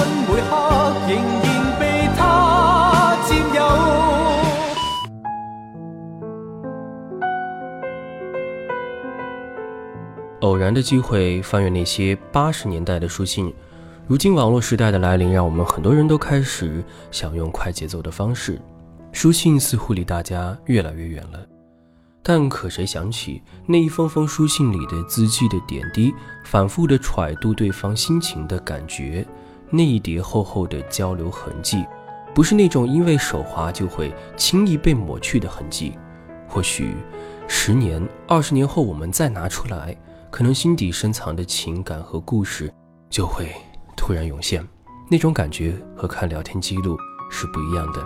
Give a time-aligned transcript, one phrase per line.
[0.49, 3.61] 刻仍然被他占有。
[10.41, 13.53] 偶然的机会翻阅那些八十年代的书信，
[14.07, 18.59] 如今网络时代的来临，让我们很多人都开始想用快节奏的方式，
[19.11, 21.39] 书信似乎离大家越来越远了。
[22.23, 26.13] 但可谁想起那一封封书信里的字迹的点滴，
[26.45, 29.25] 反复的揣度对方心情的感觉，
[29.73, 31.85] 那一叠厚厚的交流痕迹，
[32.35, 35.97] 不是那种因为手滑就会轻易被抹去的痕迹。
[36.45, 36.93] 或许
[37.47, 39.95] 十年、二十年后，我们再拿出来，
[40.29, 42.69] 可能心底深藏的情感和故事
[43.09, 43.49] 就会
[43.95, 44.61] 突然涌现，
[45.09, 46.97] 那种感觉和看聊天记录
[47.29, 48.03] 是不一样的。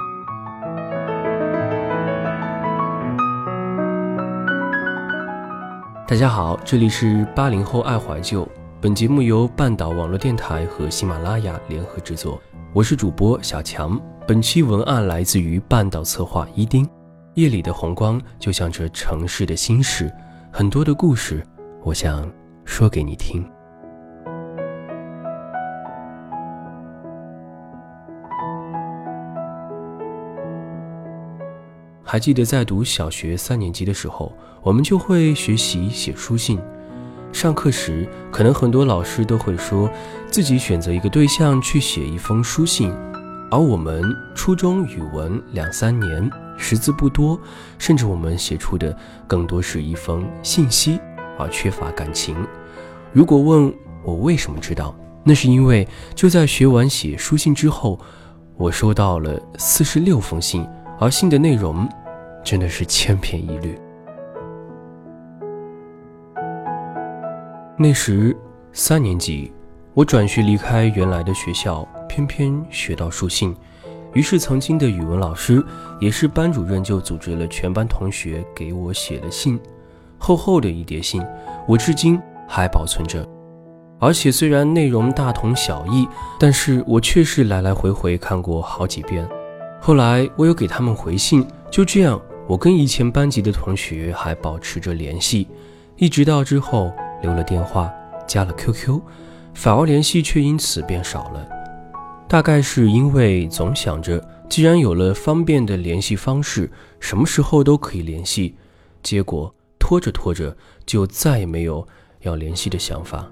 [6.07, 8.47] 大家好，这里是八零后爱怀旧。
[8.85, 12.39] 本节目由半岛网络电台和喜马拉雅联合制作，
[12.71, 13.99] 我是主播小强。
[14.27, 16.87] 本期文案来自于半岛策划伊丁。
[17.33, 20.13] 夜里的红光就像这城市的心事，
[20.51, 21.43] 很多的故事，
[21.83, 22.31] 我想
[22.63, 23.43] 说给你听。
[32.03, 36.61] 还记得在读小学三年级的时候，我们就会学习写书信。
[37.35, 39.91] 上课时，可能很多老师都会说
[40.31, 42.89] 自己选择一个对象去写一封书信，
[43.51, 44.01] 而我们
[44.33, 47.37] 初中语文两三年，识字不多，
[47.77, 48.97] 甚至我们写出的
[49.27, 50.97] 更多是一封信息，
[51.37, 52.37] 而缺乏感情。
[53.11, 53.71] 如果问
[54.05, 55.85] 我为什么知道，那是因为
[56.15, 57.99] 就在学完写书信之后，
[58.55, 60.65] 我收到了四十六封信。
[61.01, 61.85] 而信的内容
[62.45, 63.77] 真的是千篇一律。
[67.77, 68.33] 那时
[68.71, 69.51] 三年级，
[69.93, 73.53] 我转学离开原来的学校，偏偏学到书信，
[74.13, 75.61] 于是曾经的语文老师，
[75.99, 79.59] 也是班主任，就组织了全班同学给我写了信，
[80.17, 81.21] 厚厚的一叠信，
[81.67, 83.27] 我至今还保存着。
[83.99, 86.07] 而且虽然内容大同小异，
[86.39, 89.27] 但是我确实来来回回看过好几遍。
[89.81, 95.49] 后来我有给他们回信，就这样，我跟以前班级的同学还保持着联系，
[95.97, 97.93] 一直到之后留了电话，
[98.27, 99.01] 加了 QQ，
[99.53, 101.47] 反而联系却因此变少了。
[102.27, 108.55] 大概是因为总想着，既然有了方便的联系方式，什么时候都可以联系，
[109.03, 110.55] 结果拖着拖着，
[110.85, 111.87] 就再也没有
[112.21, 113.29] 要联系的想法。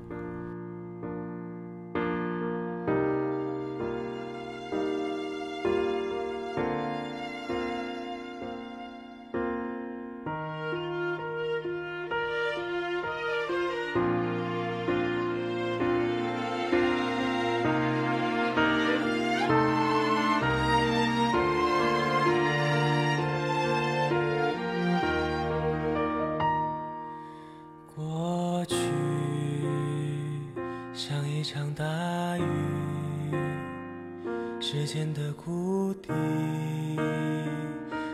[34.93, 36.13] 间的谷底，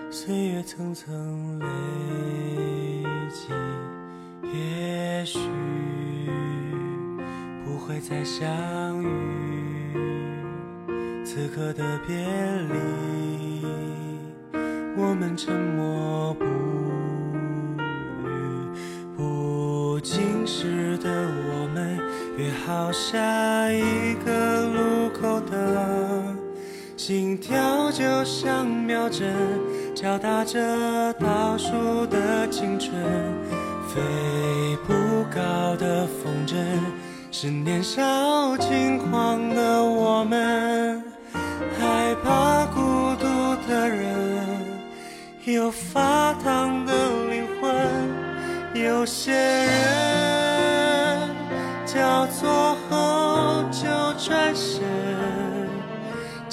[0.10, 1.68] 岁月层层累
[3.30, 3.50] 积，
[4.58, 5.38] 也许
[7.66, 9.08] 不会再相遇。
[11.26, 13.68] 此刻的别离，
[14.96, 16.46] 我们沉默不
[17.84, 17.84] 语。
[19.18, 22.00] 不经事的我们，
[22.38, 24.49] 约好下一个。
[27.10, 29.34] 心跳就像秒针，
[29.96, 32.94] 敲打着倒数的青春。
[33.88, 34.00] 飞
[34.86, 34.94] 不
[35.34, 36.56] 高的风筝，
[37.32, 41.04] 是年少轻狂的我们。
[41.80, 42.80] 害怕孤
[43.20, 43.26] 独
[43.68, 44.46] 的人，
[45.46, 46.94] 有发烫的
[47.28, 48.86] 灵魂。
[48.86, 49.68] 有些人
[51.88, 53.88] 交错后就
[54.24, 55.49] 转身。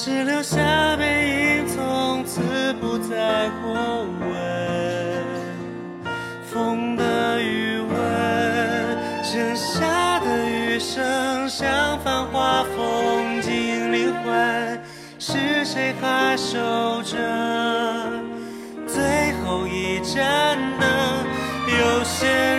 [0.06, 2.40] 只留下背影，从此
[2.74, 4.24] 不再过问。
[6.44, 14.80] 风的余温，剩下的余生，像繁华风景灵魂
[15.18, 15.64] 是。
[15.64, 17.18] 谁还守着
[18.86, 20.88] 最后一盏灯？
[21.66, 22.55] 有些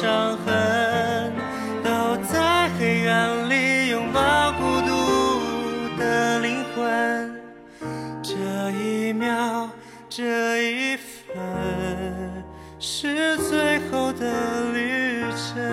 [0.00, 1.32] 伤痕
[1.82, 7.34] 都在黑暗里拥抱孤独的灵魂。
[8.22, 8.32] 这
[8.78, 9.68] 一秒，
[10.08, 11.04] 这一分，
[12.78, 15.66] 是最后的旅程。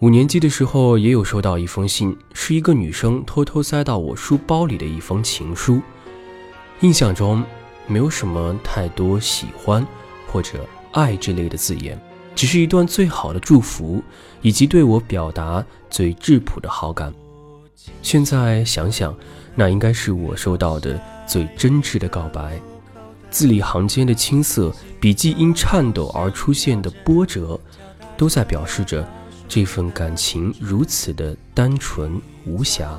[0.00, 5.80] 五年级的时候，也有收到一封信，是一个女生偷偷塞到我书包里的一封情书。
[6.80, 7.42] 印象中，
[7.86, 9.86] 没有什么太多喜欢
[10.26, 11.98] 或者爱之类的字眼，
[12.34, 14.02] 只是一段最好的祝福，
[14.42, 17.12] 以及对我表达最质朴的好感。
[18.02, 19.16] 现在想想，
[19.54, 22.60] 那应该是我收到的最真挚的告白。
[23.30, 27.58] 字里行间的青涩，笔记因颤抖而出现的波折，
[28.16, 29.06] 都在表示着
[29.46, 32.98] 这份感情如此的单纯无瑕。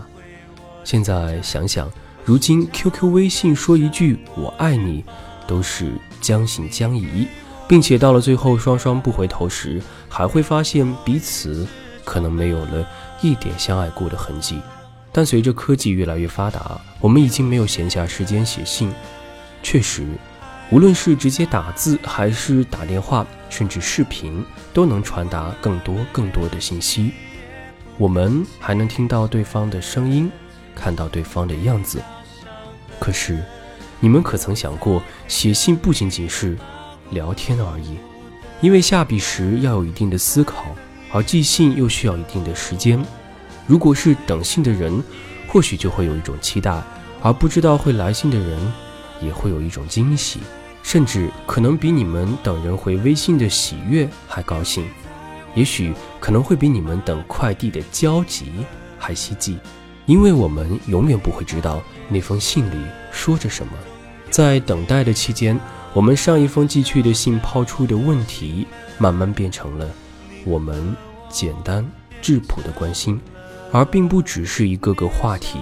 [0.84, 1.92] 现在想想。
[2.28, 5.02] 如今 QQ、微信说一句“我爱你”，
[5.48, 7.26] 都是将信将疑，
[7.70, 11.66] 并且到了最后双双不回头时，还会发现彼此
[12.04, 12.86] 可能没有了
[13.22, 14.60] 一点相爱过的痕迹。
[15.14, 18.92] 但随着科技越来越发达，我们已经没有闲暇时间写信。
[19.64, 20.06] 确实，
[20.70, 27.14] 无论是直接打字，还是打电话，甚至视频，都能传达更多更多的信息。
[27.98, 30.30] 我们还能听到对方的声音，
[30.76, 32.02] 看到对方的样子。
[33.00, 33.40] 可是，
[34.00, 36.58] 你们可曾想过，写信不仅仅是
[37.12, 37.98] 聊天而已？
[38.62, 40.66] 因为下笔时要有一定的思考，
[41.12, 43.04] 而寄信又需要一定的时间。
[43.68, 45.04] 如果是等信的人，
[45.48, 46.82] 或许就会有一种期待；
[47.22, 48.60] 而不知道会来信的人，
[49.22, 50.40] 也会有一种惊喜，
[50.82, 54.86] 甚至可能比你们等人回微信的喜悦还高兴。
[55.54, 58.52] 也许可能会比你们等快递的焦急
[58.98, 59.58] 还希冀。
[60.08, 62.78] 因为我们永远不会知道那封信里
[63.12, 63.74] 说着什么，
[64.32, 65.60] 在等待的期间，
[65.94, 68.66] 我们上一封寄去的信抛出的问题，
[68.98, 69.88] 慢慢变成了
[70.46, 70.96] 我们
[71.30, 71.86] 简单
[72.22, 73.20] 质朴的关心，
[73.74, 75.60] 而并不只是一个个话题。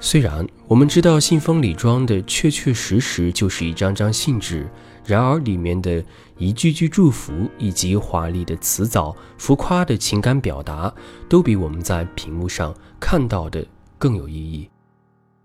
[0.00, 4.68] 虽然我们知道信封里装的确确实实就是一张张信纸，
[5.04, 6.04] 然而里面的
[6.38, 10.92] 一句句祝福以及华丽的辞藻、浮夸的情感表达，
[11.28, 12.74] 都比我们在屏幕上。
[13.00, 13.66] 看到的
[13.96, 14.68] 更有意义，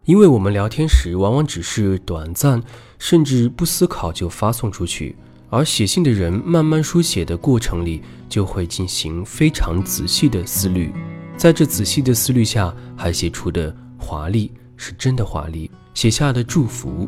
[0.03, 2.61] 因为我们聊天时往往只是短暂，
[2.99, 5.15] 甚至不思考就发送出去，
[5.49, 10.91] 而写信的人慢慢书写的过程里，就会进行非常仔细的思虑，
[11.37, 17.07] 在这仔细的思虑下，还写出的华丽是真的华丽，写下的祝福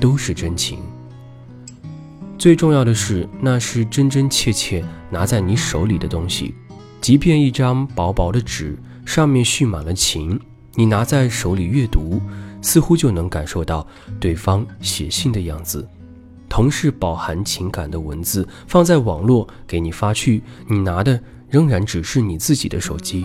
[0.00, 0.78] 都是真情。
[2.42, 6.56] 最重要的是，那是真真切切拿在你手里的东西，
[7.00, 8.76] 即便一张薄薄的纸。
[9.06, 10.40] 上面蓄满了情，
[10.74, 12.20] 你拿在手里阅读，
[12.60, 13.86] 似乎就能感受到
[14.18, 15.88] 对方写信的样子。
[16.48, 23.24] 同是饱含情感的文字放在网络给你发去，你拿的仍然只是你自己的手机。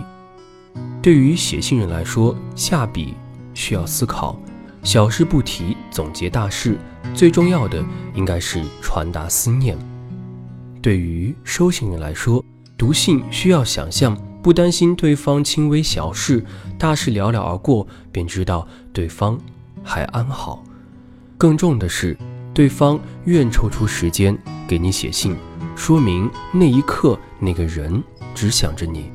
[1.01, 3.15] 对于写信人来说，下笔
[3.55, 4.39] 需要思考，
[4.83, 6.77] 小事不提，总结大事，
[7.13, 7.83] 最重要的
[8.13, 9.77] 应该是传达思念。
[10.81, 12.43] 对于收信人来说，
[12.77, 14.17] 读信需要想象。
[14.39, 16.41] 不担心对方轻微小事，
[16.77, 19.37] 大事寥寥而过，便知道对方
[19.83, 20.63] 还安好。
[21.37, 22.15] 更重的是，
[22.53, 25.35] 对方愿抽出时间给你写信，
[25.75, 28.01] 说明那一刻那个人
[28.33, 29.11] 只想着你。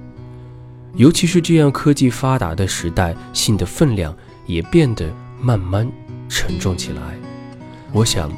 [0.97, 5.91] 尤其是这样科技发达的时代，信的分量也变得慢慢
[6.29, 7.17] 沉重起来。
[7.95, 8.31] 我想，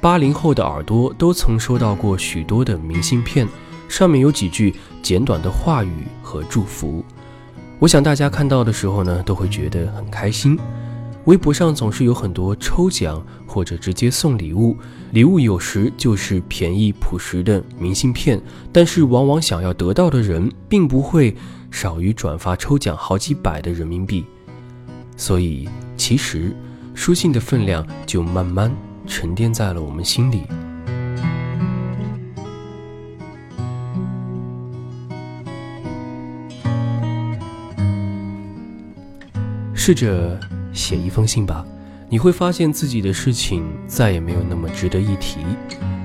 [0.00, 3.46] 八零后的耳朵都曾收到过许多的明信片。
[3.88, 7.04] 上面有几句简短的话语和祝福，
[7.80, 10.56] 我想大家看到的时候呢，都会觉得很开心。
[11.24, 14.76] 微博上总是有很多抽奖或者直接送礼物，
[15.10, 18.40] 礼物有时就是便宜朴实的明信片，
[18.72, 21.36] 但是往往想要得到的人并不会
[21.68, 24.24] 少于转发抽奖好几百的人民币，
[25.16, 26.56] 所以其实
[26.94, 28.72] 书信的分量就慢慢
[29.06, 30.44] 沉淀在了我们心里。
[39.74, 40.38] 试着
[40.72, 41.64] 写一封信吧，
[42.08, 45.40] 你会发现自己的事情再也没有那么值得一提。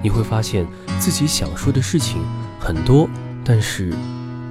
[0.01, 0.65] 你会发现
[0.97, 2.21] 自己想说的事情
[2.59, 3.09] 很多，
[3.43, 3.93] 但是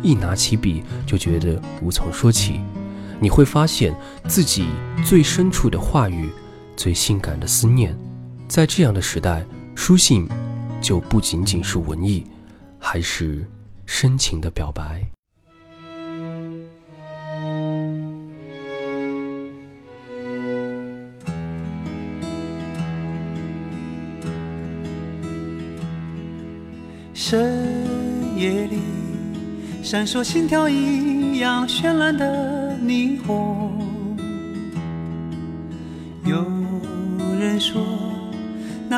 [0.03, 2.61] 一拿起笔就觉得无从说起。
[3.19, 3.97] 你会发现
[4.29, 4.67] 自己
[5.05, 6.29] 最深处的话语，
[6.77, 7.97] 最性感的思念。
[8.55, 9.45] 在这样的时代，
[9.75, 10.29] 书信
[10.81, 12.25] 就不仅仅是文艺，
[12.79, 13.45] 还是
[13.85, 15.05] 深情的表白。
[27.13, 28.79] 深夜里，
[29.83, 33.74] 闪烁心跳一样绚烂的霓虹。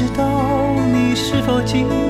[0.00, 2.09] 不知道你是否经